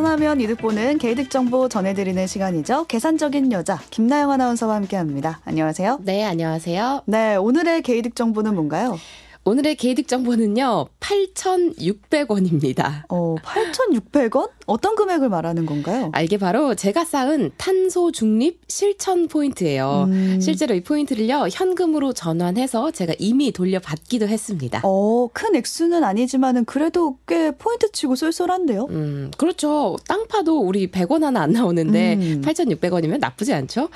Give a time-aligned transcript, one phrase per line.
[0.00, 2.86] 계산하면 이득 보는 개이득 정보 전해드리는 시간이죠.
[2.86, 5.40] 계산적인 여자 김나영 아나운서와 함께합니다.
[5.44, 5.98] 안녕하세요.
[6.00, 7.02] 네, 안녕하세요.
[7.04, 8.98] 네, 오늘의 개이득 정보는 뭔가요?
[9.42, 13.04] 오늘의 개이득 정보는요, 8,600원입니다.
[13.08, 14.50] 어, 8,600원?
[14.66, 16.10] 어떤 금액을 말하는 건가요?
[16.12, 20.04] 아, 이게 바로 제가 쌓은 탄소 중립 실천 포인트예요.
[20.08, 20.38] 음.
[20.42, 24.82] 실제로 이 포인트를요, 현금으로 전환해서 제가 이미 돌려받기도 했습니다.
[24.84, 28.88] 어, 큰 액수는 아니지만은 그래도 꽤 포인트 치고 쏠쏠한데요?
[28.90, 29.96] 음, 그렇죠.
[30.06, 32.42] 땅 파도 우리 100원 하나 안 나오는데 음.
[32.44, 33.88] 8,600원이면 나쁘지 않죠?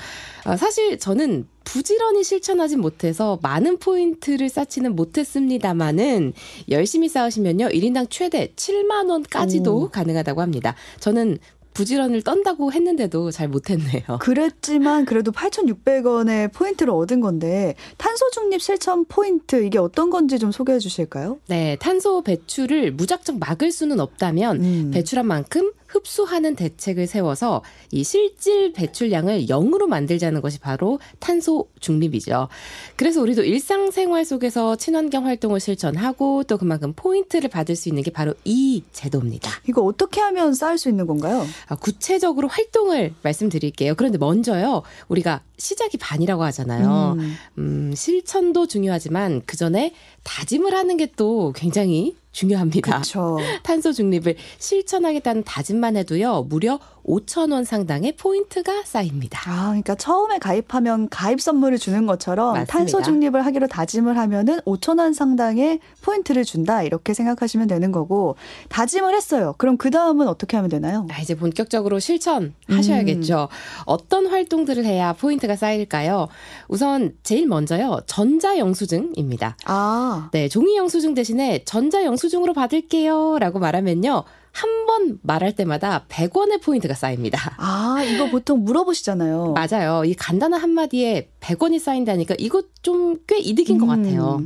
[0.45, 6.33] 어, 사실 저는 부지런히 실천하지 못해서 많은 포인트를 쌓지는 못했습니다만은
[6.69, 7.67] 열심히 쌓으시면요.
[7.67, 9.89] 1인당 최대 7만 원까지도 오.
[9.89, 10.75] 가능하다고 합니다.
[11.01, 11.39] 저는
[11.75, 14.01] 부지런을 떤다고 했는데도 잘 못했네요.
[14.21, 20.79] 그랬지만 그래도 8,600원의 포인트를 얻은 건데 탄소 중립 실천 포인트 이게 어떤 건지 좀 소개해
[20.79, 21.37] 주실까요?
[21.47, 24.91] 네, 탄소 배출을 무작정 막을 수는 없다면 음.
[24.93, 32.47] 배출한 만큼 흡수하는 대책을 세워서 이 실질 배출량을 0으로 만들자는 것이 바로 탄소 중립이죠.
[32.95, 38.33] 그래서 우리도 일상생활 속에서 친환경 활동을 실천하고 또 그만큼 포인트를 받을 수 있는 게 바로
[38.43, 39.49] 이 제도입니다.
[39.67, 41.45] 이거 어떻게 하면 쌓을 수 있는 건가요?
[41.67, 43.95] 아, 구체적으로 활동을 말씀드릴게요.
[43.95, 44.83] 그런데 먼저요.
[45.07, 47.15] 우리가 시작이 반이라고 하잖아요.
[47.17, 49.93] 음, 음 실천도 중요하지만 그 전에
[50.23, 52.99] 다짐을 하는 게 또 굉장히 중요합니다.
[52.99, 53.37] 그쵸.
[53.63, 59.39] 탄소 중립을 실천하겠다는 다짐만 해도요, 무려 5천 원 상당의 포인트가 쌓입니다.
[59.49, 62.71] 아, 그러니까 처음에 가입하면 가입 선물을 주는 것처럼 맞습니다.
[62.71, 68.35] 탄소 중립을 하기로 다짐을 하면은 5천 원 상당의 포인트를 준다 이렇게 생각하시면 되는 거고
[68.69, 69.53] 다짐을 했어요.
[69.57, 71.07] 그럼 그 다음은 어떻게 하면 되나요?
[71.11, 73.49] 아, 이제 본격적으로 실천하셔야겠죠.
[73.51, 73.83] 음.
[73.85, 76.27] 어떤 활동들을 해야 포인트가 쌓일까요?
[76.67, 79.57] 우선 제일 먼저요 전자 영수증입니다.
[79.65, 84.23] 아, 네, 종이 영수증 대신에 전자 영수증으로 받을게요라고 말하면요.
[84.55, 87.55] 한 번 말할 때마다 100원의 포인트가 쌓입니다.
[87.57, 89.53] 아, 이거 보통 물어보시잖아요.
[89.53, 90.05] 맞아요.
[90.05, 93.79] 이 간단한 한마디에 100원이 쌓인다니까 이거 좀 꽤 이득인 음.
[93.81, 94.43] 것 같아요.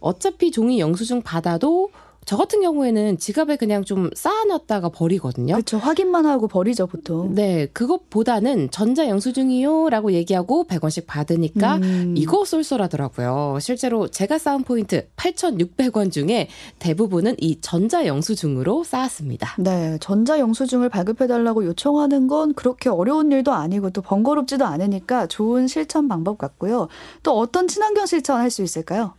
[0.00, 1.90] 어차피 종이 영수증 받아도
[2.24, 5.54] 저 같은 경우에는 지갑에 그냥 좀 쌓아놨다가 버리거든요.
[5.54, 5.76] 그렇죠.
[5.76, 7.34] 확인만 하고 버리죠, 보통.
[7.34, 12.14] 네, 그것보다는 전자 영수증이요 라고 얘기하고 100원씩 받으니까 음.
[12.16, 13.58] 이거 쏠쏠하더라고요.
[13.60, 16.48] 실제로 제가 쌓은 포인트 8,600원 중에
[16.78, 19.56] 대부분은 이 전자 영수증으로 쌓았습니다.
[19.58, 25.66] 네, 전자 영수증을 발급해 달라고 요청하는 건 그렇게 어려운 일도 아니고 또 번거롭지도 않으니까 좋은
[25.66, 26.88] 실천 방법 같고요.
[27.22, 29.14] 또 어떤 친환경 실천 할 수 있을까요?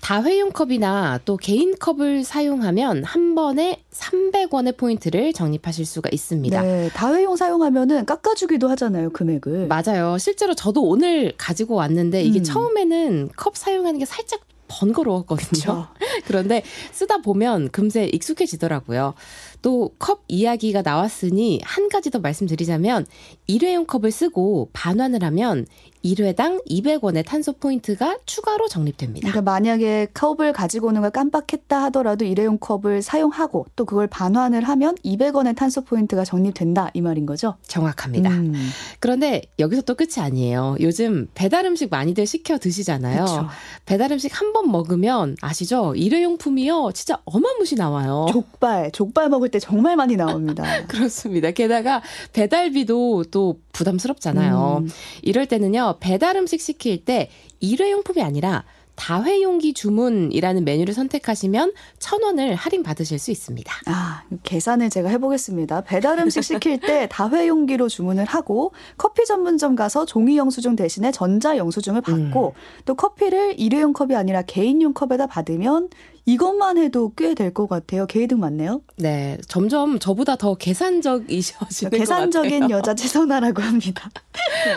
[0.00, 6.62] 다회용 컵이나 또 개인 컵을 사용하면 한 번에 300원의 포인트를 적립하실 수가 있습니다.
[6.62, 9.66] 네, 다회용 사용하면은 깎아주기도 하잖아요, 금액을.
[9.66, 10.16] 맞아요.
[10.18, 12.44] 실제로 저도 오늘 가지고 왔는데 이게 음.
[12.44, 15.88] 처음에는 컵 사용하는 게 살짝 번거로웠거든요.
[16.26, 16.62] 그런데
[16.92, 19.14] 쓰다 보면 금세 익숙해지더라고요.
[19.62, 23.06] 또 컵 이야기가 나왔으니 한 가지 더 말씀드리자면
[23.46, 25.66] 일회용 컵을 쓰고 반환을 하면
[26.04, 29.28] 1회당 200원의 탄소 포인트가 추가로 적립됩니다.
[29.28, 34.94] 그러니까 만약에 컵을 가지고 오는 걸 깜빡했다 하더라도 일회용 컵을 사용하고 또 그걸 반환을 하면
[35.04, 37.56] 200원의 탄소 포인트가 적립된다 이 말인 거죠?
[37.66, 38.30] 정확합니다.
[38.30, 38.54] 음.
[39.00, 40.76] 그런데 여기서 또 끝이 아니에요.
[40.80, 43.48] 요즘 배달 음식 많이들 시켜 드시잖아요.
[43.84, 45.94] 배달 음식 한번 먹으면 아시죠?
[45.94, 46.92] 일회용품이요.
[46.94, 48.26] 진짜 어마무시 나와요.
[48.32, 50.64] 족발, 족발 먹을 때 정말 많이 나옵니다.
[50.88, 51.50] 그렇습니다.
[51.50, 52.00] 게다가
[52.32, 54.78] 배달비도 또 부담스럽잖아요.
[54.84, 54.90] 음.
[55.20, 57.28] 이럴 때는요, 배달 음식 시킬 때
[57.60, 58.64] 일회용품이 아니라
[58.96, 63.72] 다회용기 주문이라는 메뉴를 선택하시면 천 원을 할인 받으실 수 있습니다.
[63.86, 65.82] 아, 계산을 제가 해보겠습니다.
[65.82, 72.00] 배달 음식 시킬 때 다회용기로 주문을 하고 커피 전문점 가서 종이 영수증 대신에 전자 영수증을
[72.00, 72.82] 받고 음.
[72.84, 75.88] 또 커피를 일회용 컵이 아니라 개인용 컵에다 받으면
[76.28, 78.06] 이것만 해도 꽤 될 것 같아요.
[78.06, 78.82] 개이득 맞네요.
[78.96, 84.10] 네, 점점 저보다 더 계산적이셔지는 계산적인 여자 최선아라고 합니다.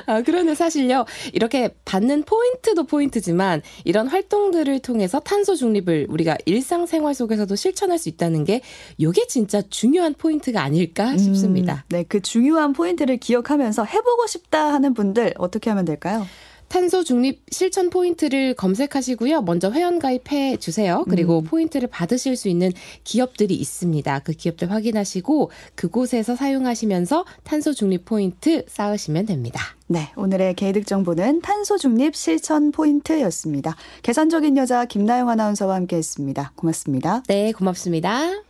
[0.06, 7.56] 아, 그런데 사실요, 이렇게 받는 포인트도 포인트지만 이런 활동들을 통해서 탄소 중립을 우리가 일상생활 속에서도
[7.56, 8.62] 실천할 수 있다는 게
[8.98, 11.86] 이게 진짜 중요한 포인트가 아닐까 음, 싶습니다.
[11.88, 16.28] 음, 네, 그 중요한 포인트를 기억하면서 해보고 싶다 하는 분들 어떻게 하면 될까요?
[16.70, 19.42] 탄소 중립 실천 포인트를 검색하시고요.
[19.42, 21.04] 먼저 회원 가입해 주세요.
[21.10, 21.44] 그리고 음.
[21.44, 22.72] 포인트를 받으실 수 있는
[23.04, 24.20] 기업들이 있습니다.
[24.20, 29.62] 그 기업들 확인하시고 그곳에서 사용하시면서 탄소 중립 포인트 쌓으시면 됩니다.
[29.88, 33.76] 네, 오늘의 개이득 정보는 탄소 중립 실천 포인트였습니다.
[34.04, 36.54] 계산적인 여자 김나영 아나운서와 함께했습니다.
[36.56, 37.24] 고맙습니다.
[37.28, 38.44] 네, 고맙습니다.